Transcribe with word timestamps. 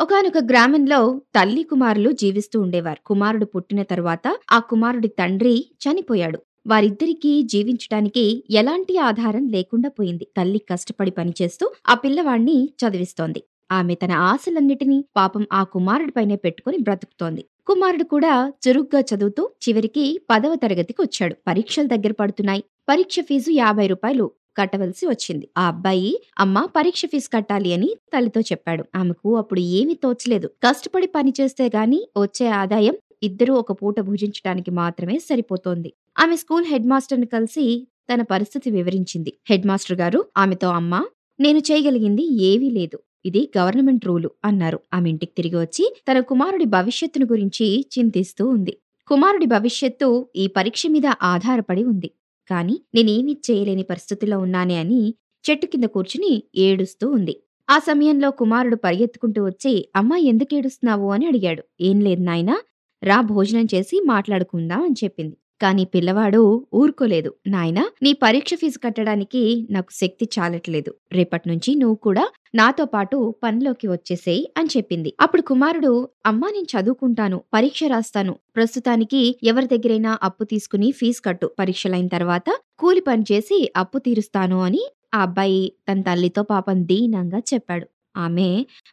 ఒకానొక 0.00 0.38
గ్రామంలో 0.38 1.20
తల్లి 1.36 1.62
కుమారులు 1.62 2.12
జీవిస్తూ 2.12 2.60
ఉండేవారు. 2.60 3.06
కుమారుడు 3.06 3.44
పుట్టిన 3.44 3.82
తరువాత 3.82 4.36
ఆ 4.52 4.58
కుమారుడి 4.58 5.08
తండ్రి 5.08 5.66
చనిపోయాడు. 5.84 6.38
వారిద్దరికీ 6.66 7.42
జీవించటానికి 7.42 8.44
ఎలాంటి 8.50 8.98
ఆధారం 8.98 9.48
లేకుండా 9.48 9.88
పోయింది. 9.88 10.26
తల్లి 10.36 10.58
కష్టపడి 10.58 11.10
పనిచేస్తూ 11.10 11.70
ఆ 11.88 11.94
పిల్లవాణ్ణి 11.94 12.68
చదివిస్తోంది. 12.82 13.42
ఆమె 13.72 13.94
తన 13.94 14.12
ఆశలన్నిటినీ 14.12 15.04
పాపం 15.16 15.46
ఆ 15.52 15.62
కుమారుడిపైనే 15.64 16.36
పెట్టుకుని 16.36 16.78
బ్రతుకుతోంది. 16.78 17.44
కుమారుడు 17.66 18.04
కూడా 18.04 18.52
చురుగ్గా 18.68 19.02
చదువుతూ 19.14 19.50
చివరికి 19.68 20.20
పదవ 20.30 20.54
తరగతికి 20.54 21.02
వచ్చాడు. 21.02 21.34
పరీక్షలు 21.48 21.86
దగ్గర 21.86 22.12
పడుతున్నాయి. 22.12 22.64
పరీక్ష 22.88 23.20
ఫీజు 23.20 23.50
యాభై 23.50 23.86
రూపాయలు. 23.86 24.30
కట్టవలసి 24.58 25.06
వచ్చింది. 25.06 25.48
ఆ 25.58 25.68
అబ్బాయి 25.68 26.10
అమ్మ 26.38 26.66
పరీక్ష 26.76 27.06
ఫీజు 27.06 27.28
కట్టాలి 27.36 27.72
అని 27.72 27.90
తల్లితో 28.14 28.40
చెప్పాడు. 28.40 28.84
ఆమెకు 28.94 29.36
అప్పుడు 29.36 29.60
ఏమీ 29.60 29.94
తోచలేదు. 29.94 30.48
కష్టపడి 30.64 31.06
పనిచేస్తే 31.06 31.66
గాని 31.76 32.00
వచ్చే 32.18 32.46
ఆదాయం 32.46 32.94
ఇద్దరూ 33.22 33.54
ఒక 33.54 33.72
పూట 33.72 34.00
భుజించడానికి 34.00 34.70
మాత్రమే 34.70 35.18
సరిపోతోంది. 35.18 35.90
ఆమె 36.18 36.36
స్కూల్ 36.36 36.64
హెడ్ 36.64 36.86
మాస్టర్ని 36.86 37.26
కలిసి 37.26 37.64
తన 38.12 38.22
పరిస్థితి 38.22 38.70
వివరించింది. 38.70 39.32
హెడ్ 39.50 39.66
మాస్టర్ 39.66 39.98
గారు 39.98 40.24
ఆమెతో 40.36 40.68
అమ్మ 40.68 40.94
నేను 41.40 41.58
చేయగలిగింది 41.58 42.24
ఏవీ 42.42 42.70
లేదు. 42.70 42.98
ఇది 43.26 43.50
గవర్నమెంట్ 43.58 44.06
రూలు 44.06 44.30
అన్నారు. 44.44 44.80
ఆమె 44.94 45.10
ఇంటికి 45.10 45.32
తిరిగి 45.36 45.56
వచ్చి 45.56 45.94
తన 46.08 46.20
కుమారుడి 46.20 46.64
భవిష్యత్తును 46.64 47.26
గురించి 47.32 47.86
చింతిస్తూ 47.94 48.48
ఉంది. 48.48 48.74
కుమారుడి 49.08 49.46
భవిష్యత్తు 49.46 50.08
ఈ 50.36 50.46
పరీక్ష 50.46 50.82
మీద 50.86 51.06
ఆధారపడి 51.22 51.84
ఉంది. 51.84 52.10
కానీ 52.50 52.76
నేనేమీ 52.94 53.34
చేయలేని 53.46 53.82
పరిస్థితిలో 53.82 54.36
ఉన్నానే 54.38 54.76
అని 54.76 55.00
చెట్టు 55.44 55.66
కింద 55.66 55.86
కూర్చుని 55.94 56.32
ఏడుస్తూ 56.58 57.06
ఉంది. 57.10 57.34
ఆ 57.68 57.76
సమయంలో 57.80 58.28
కుమారుడు 58.32 58.76
పరిగెత్తుకుంటూ 58.76 59.40
వచ్చి 59.44 59.72
అమ్మా 59.96 60.16
ఎందుకు 60.30 60.52
ఏడుస్తున్నావు 60.54 61.08
అని 61.10 61.24
అడిగాడు. 61.26 61.62
ఏం 61.80 61.98
లేదు 62.00 62.22
నాయనా 62.22 62.56
రా 63.02 63.18
భోజనం 63.30 63.66
చేసి 63.74 63.96
మాట్లాడుకుందాం 64.06 64.82
అని 64.82 64.96
చెప్పింది. 65.04 65.36
కానీ 65.60 65.84
పిల్లవాడు 65.84 66.40
ఊరుకోలేదు. 66.74 67.30
నాయనా 67.46 67.84
నీ 68.02 68.12
పరీక్ష 68.12 68.54
ఫీజు 68.54 68.78
కట్టడానికి 68.84 69.42
నాకు 69.70 69.90
శక్తి 69.92 70.28
చాలట్లేదు. 70.36 70.90
రేపటి 71.12 71.46
నుంచి 71.48 71.74
నువ్వు 71.74 71.94
కూడా 72.06 72.24
నాతో 72.54 72.84
పాటు 72.84 73.34
పనిలోకి 73.42 73.86
వచ్చేసేయి 73.88 74.44
అని 74.58 74.68
చెప్పింది. 74.76 75.10
అప్పుడు 75.20 75.42
కుమారుడు 75.42 75.92
అమ్మా 76.26 76.48
నేను 76.48 76.68
చదువుకుంటాను 76.74 77.38
పరీక్ష 77.54 77.84
రాస్తాను. 77.84 78.34
ప్రస్తుతానికి 78.56 79.22
ఎవరి 79.44 79.66
దగ్గరైనా 79.66 80.18
అప్పు 80.22 80.44
తీసుకుని 80.44 80.90
ఫీజు 80.92 81.22
కట్టు. 81.24 81.48
పరీక్షలైన 81.58 82.08
తర్వాత 82.08 82.48
కూలి 82.78 83.00
పని 83.00 83.24
చేసి 83.32 83.58
అప్పు 83.76 83.98
తీరుస్తాను 83.98 84.60
అని 84.62 84.82
ఆ 85.14 85.20
అబ్బాయి 85.22 85.60
తన 85.88 86.00
తల్లితో 86.02 86.42
పాపం 86.42 86.76
దీనంగా 86.86 87.40
చెప్పాడు. 87.52 87.86
ఆమె 88.16 88.48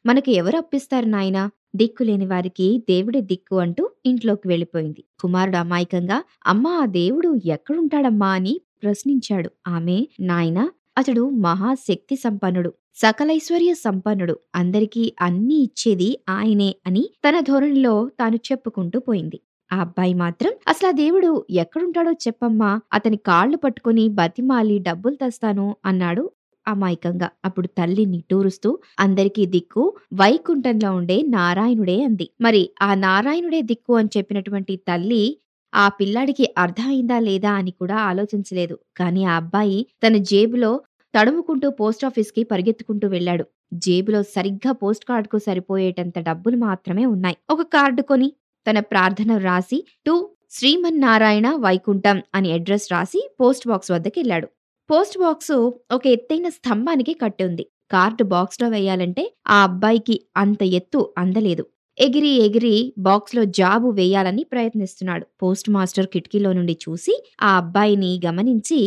మనకు 0.06 0.30
ఎవరు 0.32 0.58
అప్పిస్తారు 0.58 1.06
నాయనా? 1.06 1.44
దిక్కులేని 1.76 2.26
వారికి 2.26 2.84
దేవుడే 2.90 3.22
దిక్కు 3.22 3.56
అంటూ 3.56 3.90
ఇంట్లోకి 4.06 4.48
వెళ్ళిపోయింది. 4.48 5.04
కుమారుడు 5.20 5.58
అమాయకంగా 5.58 6.18
అమ్మా 6.48 6.72
ఆ 6.72 6.86
దేవుడు 6.86 7.40
ఎక్కడుంటాడమ్మా? 7.46 8.30
అని 8.30 8.54
ప్రశ్నించాడు. 8.84 9.50
ఆమె 9.68 9.98
నాయనా 10.20 10.64
అతడు 10.98 11.30
మహాశక్తి 11.30 12.16
సంపన్నుడు 12.16 12.72
సకలైశ్వర్య 12.96 13.74
సంపన్నుడు. 13.74 14.40
అందరికీ 14.56 15.14
అన్నీ 15.22 15.56
ఇచ్చేది 15.56 16.18
ఆయనే 16.30 16.76
అని 16.88 17.10
తన 17.26 17.40
ధోరణిలో 17.40 18.10
తాను 18.20 18.36
చెప్పుకుంటూ 18.36 19.00
పోయింది. 19.00 19.40
ఆ 19.72 19.80
అబ్బాయి 19.80 20.14
మాత్రం 20.14 20.52
అసలు 20.68 20.88
ఆ 20.88 20.92
దేవుడు 20.92 21.30
ఎక్కడుంటాడో 21.56 22.12
చెప్పమ్మా. 22.12 22.82
అతని 22.94 23.18
కాళ్ళు 23.18 23.58
పట్టుకుని 23.58 24.08
బతిమాలి 24.10 24.80
డబ్బులు 24.80 25.16
తెస్తాను 25.16 25.76
అన్నాడు 25.86 26.24
అమాయకంగా. 26.74 27.30
అప్పుడు 27.46 27.68
తల్లి 27.80 28.06
నిట్టూరుస్తూ 28.06 28.70
అందరికీ 29.00 29.46
దిక్కు 29.56 29.84
వైకుంఠంలో 30.14 30.92
ఉండే 31.00 31.18
నారాయణుడే 31.30 31.98
అంది. 32.08 32.28
మరి 32.42 32.64
ఆ 32.82 32.92
నారాయణుడే 33.06 33.62
దిక్కు 33.72 33.94
అని 33.94 34.12
చెప్పినటువంటి 34.18 34.76
తల్లి 34.90 35.24
ఆ 35.74 35.86
పిల్లాడికి 35.90 36.46
అర్థమైందా 36.58 37.18
లేదా 37.20 37.52
అని 37.52 37.72
కూడా 37.72 37.98
ఆలోచించలేదు. 38.10 38.76
కానీ 38.98 39.22
ఆ 39.26 39.36
అబ్బాయి 39.36 39.80
తన 40.04 40.16
జేబులో 40.32 40.72
తడుముకుంటూ 41.14 41.68
పోస్టాఫీస్కి 41.80 42.42
పరిగెత్తుకుంటూ 42.44 43.06
వెళ్ళాడు. 43.08 43.46
జేబులో 43.84 44.20
సరిగ్గా 44.36 44.72
పోస్ట్ 44.82 45.06
కార్డుకు 45.06 45.38
సరిపోయేటంత 45.38 46.20
డబ్బులు 46.20 46.58
మాత్రమే 46.68 47.06
ఉన్నాయి. 47.06 47.38
ఒక 47.50 47.62
కార్డు 47.76 48.04
కొని 48.12 48.30
తన 48.66 48.80
ప్రార్థన 48.92 49.32
రాసి 49.48 49.80
టు 50.06 50.16
శ్రీమన్నారాయణ 50.52 51.48
వైకుంఠం 51.66 52.18
అని 52.36 52.50
అడ్రస్ 52.52 52.88
రాసి 52.94 53.22
పోస్ట్ 53.40 53.68
బాక్స్ 53.68 53.92
వద్దకు 53.92 54.18
వెళ్ళాడు 54.20 54.48
పోస్ట్ 54.92 55.18
బాక్స్ 55.20 55.54
ఒక 55.92 56.04
ఎత్తైన 56.08 56.48
స్తంభానికి 56.50 57.14
కట్టి 57.14 57.44
ఉంది 57.44 57.64
కార్డు 57.92 58.24
బాక్స్లో 58.24 58.68
వేయాలంటే 58.70 59.24
ఆ 59.48 59.58
అబ్బాయికి 59.64 60.16
అంత 60.38 60.62
ఎత్తు 60.80 61.00
అందలేదు. 61.18 61.64
ఎగిరి 61.98 62.32
ఎగిరి 62.46 62.74
బాక్స్లో 62.98 63.44
జాబు 63.60 63.88
వేయాలని 63.90 64.44
ప్రయత్నిస్తున్నాడు. 64.44 65.26
పోస్ట్ 65.42 65.70
మాస్టర్ 65.70 66.08
కిటికీలో 66.08 66.52
నుండి 66.54 66.76
చూసి 66.86 67.14
ఆ 67.42 67.52
అబ్బాయిని 67.58 68.12
గమనించి 68.26 68.80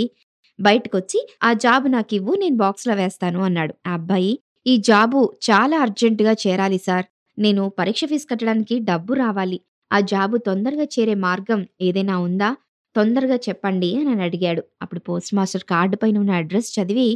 బయటకొచ్చి 0.59 1.20
ఆ 1.43 1.53
జాబు 1.64 1.88
నాకివ్వు 1.88 2.34
నేను 2.34 2.56
బాక్స్లో 2.56 2.94
వేస్తాను 2.94 3.41
అన్నాడు. 3.41 3.75
ఆ 3.87 3.93
అబ్బాయి 3.93 4.32
ఈ 4.66 4.76
జాబు 4.81 5.32
చాలా 5.48 5.78
అర్జెంటుగా 5.78 6.34
చేరాలి 6.44 6.78
సార్. 6.78 7.06
నేను 7.38 7.64
పరీక్ష 7.78 8.04
ఫీజు 8.04 8.26
కట్టడానికి 8.31 8.78
డబ్బు 8.91 9.14
రావాలి. 9.14 9.59
ఆ 9.91 10.00
జాబు 10.12 10.37
తొందరగా 10.48 10.87
చేరే 10.94 11.14
మార్గం 11.26 11.60
ఏదైనా 11.81 12.19
ఉందా? 12.19 12.50
తొందరగా 12.97 13.37
చెప్పండి 13.49 13.97
అని 13.97 14.22
అడిగాడు. 14.22 14.62
అప్పుడు 14.82 15.00
పోస్ట్ 15.00 15.34
మాస్టర్ 15.34 15.62
కార్డు 15.62 15.97
పైన 15.97 16.19
ఉన్న 16.19 16.31
అడ్రస్ 16.32 16.81
చదివి 16.81 17.09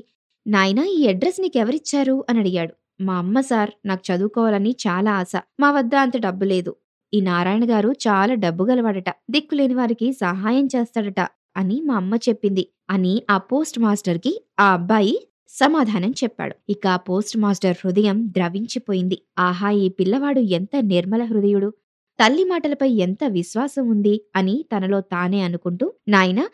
నాయనా 0.46 0.84
ఈ 0.84 1.06
అడ్రస్ 1.06 1.40
నీకెవరిచ్చారు 1.40 2.24
అని 2.28 2.38
అడిగాడు. 2.38 2.72
మా 3.00 3.18
అమ్మ 3.18 3.40
సార్ 3.40 3.70
నాకు 3.86 4.02
చదువుకోవాలని 4.08 4.76
చాలా 4.86 5.12
ఆశ. 5.12 5.32
మా 5.60 5.70
వద్ద 5.72 5.94
అంత 5.94 6.16
డబ్బు 6.16 6.44
లేదు. 6.44 6.72
ఈ 7.12 7.20
నారాయణ 7.20 7.70
గారు 7.70 7.90
చాలా 8.06 8.34
డబ్బు 8.34 8.64
గలవాడట. 8.64 9.10
దిక్కులేని 9.30 9.74
వారికి 9.74 10.12
సహాయం 10.12 10.66
చేస్తాడట 10.66 11.20
అని 11.56 11.80
మా 11.84 11.94
అమ్మ 11.94 12.16
చెప్పింది. 12.28 12.64
అని 12.90 13.22
ఆ 13.30 13.38
పోస్ట్ 13.38 13.78
మాస్టర్కి 13.78 14.32
ఆ 14.60 14.72
అబ్బాయి 14.72 15.14
సమాధానం 15.50 16.10
చెప్పాడు. 16.24 16.54
ఇక 16.68 16.86
ఆ 16.86 16.96
పోస్ట్ 16.96 17.36
మాస్టర్ 17.38 17.76
హృదయం 17.84 18.28
ద్రవించిపోయింది. 18.36 19.18
ఆహా 19.38 19.70
ఈ 19.70 19.88
పిల్లవాడు 19.88 20.40
ఎంత 20.40 20.76
నిర్మల 20.82 21.22
హృదయుడు. 21.24 21.68
తల్లి 22.18 22.44
మాటలపై 22.44 22.88
ఎంత 23.06 23.22
విశ్వాసం 23.38 23.84
ఉంది 23.90 24.14
అని 24.36 24.54
తనలో 24.72 24.98
తానే 25.12 25.40
అనుకుంటూ 25.40 25.86
నాయనా 26.08 26.44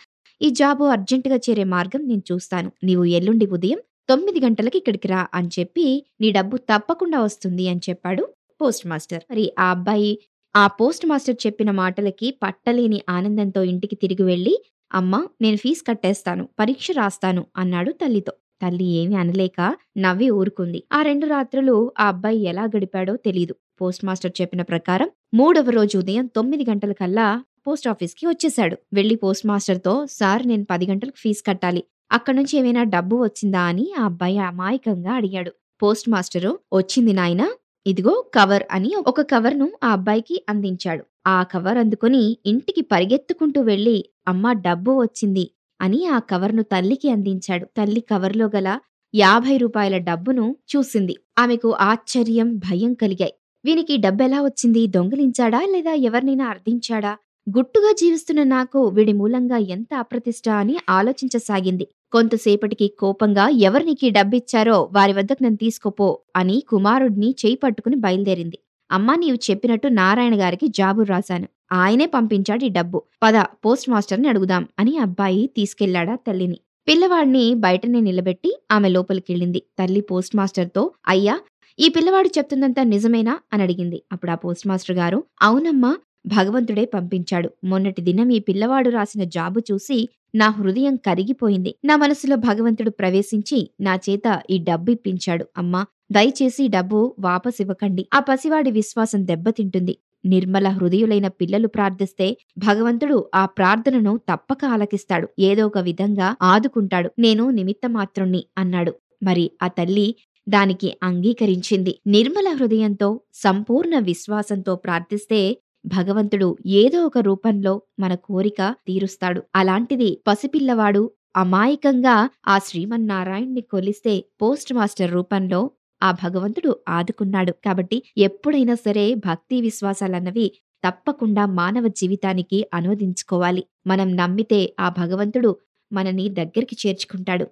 ఈ 0.41 0.48
జాబు 0.50 0.84
అర్జెంటుగా 0.94 1.38
చేరే 1.47 1.64
మార్గం 1.75 2.02
నేను 2.10 2.25
చూస్తాను. 2.30 2.69
నీవు 2.84 3.04
ఎల్లుండి 3.19 3.47
ఉదయం 3.56 3.80
తొమ్మిది 4.08 4.38
గంటలకి 4.44 4.76
ఇక్కడికి 4.80 5.08
రా 5.08 5.20
అని 5.34 5.50
చెప్పి 5.58 5.84
నీ 6.20 6.28
డబ్బు 6.30 6.56
తప్పకుండా 6.70 7.19
వస్తుంది 7.20 7.64
అని 7.72 7.82
చెప్పాడు 7.88 8.25
పోస్ట్ 8.60 8.84
మాస్టర్. 8.86 9.22
మరి 9.30 9.44
ఆ 9.58 9.69
అబ్బాయి 9.70 10.12
ఆ 10.54 10.64
పోస్ట్ 10.80 11.04
మాస్టర్ 11.10 11.38
చెప్పిన 11.47 11.70
మాటలకి 11.82 12.28
పట్టలేని 12.42 13.00
ఆనందంతో 13.08 13.62
ఇంటికి 13.72 13.96
తిరిగి 13.96 14.25
వెళ్ళి 14.31 14.54
అమ్మా 14.91 15.20
నేను 15.42 15.56
ఫీజు 15.56 15.82
కట్టేస్తాను 15.88 16.44
పరీక్ష 16.60 16.88
రాస్తాను 17.00 17.42
అన్నాడు 17.56 17.92
తల్లితో. 18.02 18.34
తల్లి 18.60 18.84
ఏమీ 18.92 19.15
అనలేక 19.15 19.60
నవ్వి 19.98 20.31
ఊరుకుంది. 20.31 20.84
ఆ 20.92 21.03
రెండు 21.03 21.26
రాత్రులు 21.26 21.92
ఆ 22.00 22.09
అబ్బాయి 22.09 22.42
ఎలా 22.42 22.65
గడిపాడో 22.76 23.16
తెలీదు. 23.16 23.54
పోస్ట్ 23.81 24.04
మాస్టర్ 24.04 24.32
చెప్పిన 24.41 24.62
ప్రకారం 24.62 25.09
మూడవ 25.34 25.70
రోజు 25.70 25.98
ఉదయం 25.98 26.26
తొమ్మిది 26.26 26.70
గంటలకల్లా 26.70 27.26
పోస్ట్ 27.66 27.88
ఆఫీస్కి 27.88 28.26
వచ్చేశాడు. 28.26 28.76
వెళ్ళి 28.93 29.16
పోస్ట్ 29.16 29.47
మాస్టర్తో 29.47 30.06
సార్ 30.10 30.47
నేను 30.47 30.64
పది 30.64 30.87
గంటలకు 30.91 31.16
ఫీజు 31.16 31.43
కట్టాలి. 31.47 31.82
అక్కడి 32.12 32.37
నుంచి 32.37 32.59
ఏమైనా 32.59 32.82
డబ్బు 32.87 33.16
వచ్చిందా? 33.22 33.60
అని 33.62 33.93
ఆ 33.98 34.04
అబ్బాయి 34.04 34.38
అమాయకంగా 34.48 35.12
అడిగాడు. 35.14 35.53
పోస్ట్ 35.82 36.09
మాస్టరు 36.09 36.59
వచ్చింది 36.72 37.12
నాయనా 37.12 37.47
ఇదిగో 37.87 38.25
కవర్ 38.34 38.64
అని 38.70 38.91
ఒక 39.06 39.20
కవర్ను 39.22 39.70
ఆ 39.84 39.93
అబ్బాయికి 39.93 40.44
అందించాడు. 40.48 41.03
ఆ 41.26 41.43
కవర్ 41.43 41.78
అందుకుని 41.78 42.22
ఇంటికి 42.47 42.82
పరిగెత్తుకుంటూ 42.82 43.60
వెళ్ళి 43.62 43.97
అమ్మ 44.28 44.53
డబ్బు 44.60 44.93
వచ్చింది. 45.03 45.44
అని 45.81 46.07
ఆ 46.07 46.19
కవర్ను 46.19 46.62
తల్లికి 46.62 47.11
అందించాడు. 47.11 47.67
తల్లి 47.77 48.01
కవర్లో 48.01 48.51
గల 48.57 48.79
యాభై 49.15 49.57
రూపాయల 49.57 49.99
డబ్బును 49.99 50.57
చూసింది. 50.77 51.17
ఆమెకు 51.39 51.71
ఆశ్చర్యం 51.81 52.57
భయం 52.57 52.94
కలిగాయి. 52.94 53.32
వీనికి 53.65 53.97
డబ్బెలా 53.97 54.43
వచ్చింది? 54.43 54.87
దొంగిలించాడా? 54.87 55.61
లేదా 55.73 55.93
ఎవరినైనా 55.93 56.47
అర్థించాడా? 56.47 57.17
గుట్టుగా 57.59 57.94
జీవిస్తున్న 57.99 58.43
నాకు 58.43 58.87
వీడి 58.87 59.12
మూలంగా 59.12 59.56
ఎంత 59.56 59.94
అప్రతిష్ట 59.94 60.49
అని 60.49 60.79
ఆలోచించసాగింది. 60.91 61.88
కొంతసేపటికి 62.12 62.88
కోపంగా 62.99 63.49
ఎవరినికి 63.49 64.11
డబ్బిచ్చారో 64.11 64.91
వారి 64.93 65.12
వద్దకు 65.12 65.43
నన్ను 65.43 65.56
తీసుకోపో 65.56 66.19
అని 66.37 66.62
కుమారుడిని 66.69 67.35
చేయి 67.47 67.56
పట్టుకుని 67.56 67.97
బయలుదేరింది. 67.97 68.59
అమ్మా 68.91 69.15
నీవు 69.15 69.50
చెప్పినట్టు 69.50 69.88
నారాయణ 69.88 70.41
గారికి 70.41 70.69
జాబు 70.69 71.03
రాశాను. 71.03 71.49
ఆయనే 71.75 72.06
పంపించాడు 72.06 72.65
ఈ 72.65 72.69
డబ్బు. 72.69 73.03
పద 73.23 73.37
పోస్ట్ 73.65 73.88
మాస్టర్ని 73.88 74.29
అడుగుదాం 74.29 74.69
అని 74.79 74.99
అబ్బాయి 74.99 75.50
తీసుకెళ్ళాడా 75.56 76.15
తల్లిని. 76.26 76.59
పిల్లవాడిని 76.88 77.55
బయటనే 77.55 78.00
నిలబెట్టి 78.00 78.59
ఆమె 78.71 78.88
లోపలికెళ్ళింది 78.88 79.62
తల్లి 79.79 80.00
పోస్ట్ 80.00 80.37
మాస్టర్తో 80.37 80.91
అయ్యా 81.09 81.41
ఈ 81.79 81.88
పిల్లవాడు 81.88 82.29
చెప్తుందంతా 82.29 82.82
నిజమేనా? 82.82 83.38
అని 83.53 83.62
అడిగింది. 83.62 84.03
అప్పుడు 84.12 84.31
ఆ 84.31 84.35
పోస్ట్ 84.35 84.67
మాస్టర్ 84.67 84.97
గారు 84.97 85.25
అవునమ్మా 85.43 85.97
భగవంతుడే 86.26 86.85
పంపించాడు. 86.85 87.50
మొన్నటి 87.65 88.03
దినం 88.03 88.31
ఈ 88.32 88.38
పిల్లవాడు 88.38 88.91
రాసిన 88.91 89.25
జాబు 89.25 89.61
చూసి 89.73 90.09
నా 90.35 90.49
హృదయం 90.49 90.97
కరిగిపోయింది. 90.97 91.75
నా 91.85 91.97
మనసులో 91.97 92.37
భగవంతుడు 92.37 92.91
ప్రవేశించి 92.91 93.70
నా 93.81 93.99
చేత 94.11 94.41
ఈ 94.50 94.59
డబ్బు 94.59 94.91
ఇప్పించాడు. 94.91 95.47
అమ్మా 95.56 95.87
దయచేసి 96.12 96.69
డబ్బు 96.69 97.15
వాపసివ్వకండి 97.20 98.06
ఆ 98.15 98.20
పసివాడి 98.20 98.70
విశ్వాసం 98.70 99.27
దెబ్బతింటుంది. 99.27 99.94
నిర్మల 100.25 100.69
హృదయులైన 100.69 101.29
పిల్లలు 101.29 101.69
ప్రార్థిస్తే 101.69 102.37
భగవంతుడు 102.59 103.31
ఆ 103.35 103.47
ప్రార్థనను 103.47 104.21
తప్పక 104.31 104.65
ఆలకిస్తాడు. 104.65 105.29
ఏదో 105.38 105.67
ఒక 105.67 105.79
విధంగా 105.79 106.37
ఆదుకుంటాడు. 106.43 107.11
నేను 107.19 107.50
నిమిత్తమాత్రుణ్ణి 107.50 108.44
అన్నాడు. 108.59 108.93
మరి 109.23 109.50
ఆ 109.62 109.69
తల్లి 109.69 110.15
దానికి 110.47 110.97
అంగీకరించింది. 111.03 111.99
నిర్మల 112.06 112.49
హృదయంతో 112.53 113.21
సంపూర్ణ 113.35 113.99
విశ్వాసంతో 113.99 114.76
ప్రార్థిస్తే 114.76 115.41
భగవంతుడు 115.87 116.56
ఏదో 116.67 117.06
ఒక 117.06 117.19
రూపంలో 117.19 117.82
మన 118.00 118.15
కోరిక 118.15 118.75
తీరుస్తాడు. 118.87 119.43
అలాంటిది 119.55 120.19
పసిపిల్లవాడు 120.27 121.03
అమాయకంగా 121.37 122.17
ఆ 122.49 122.59
శ్రీమన్నారాయణ్ణి 122.59 123.61
కొలిస్తే 123.61 124.25
పోస్ట్ 124.43 124.75
మాస్టర్ 124.75 125.12
రూపంలో 125.12 125.61
ఆ 126.05 126.11
భగవంతుడు 126.23 126.71
ఆదుకున్నాడు. 126.89 127.53
కాబట్టి 127.65 127.99
ఎప్పుడైనా 128.19 128.75
సరే 128.87 129.05
భక్తి 129.27 129.56
విశ్వాసాలన్నవి 129.61 130.47
తప్పకుండా 130.85 131.47
మానవ 131.61 131.87
జీవితానికి 132.01 132.59
అనువదించుకోవాలి. 132.75 133.62
మనం 133.87 134.09
నమ్మితే 134.17 134.61
ఆ 134.81 134.89
భగవంతుడు 134.99 135.51
మనని 135.93 136.27
దగ్గరికి 136.41 136.77
చేర్చుకుంటాడు. 136.83 137.47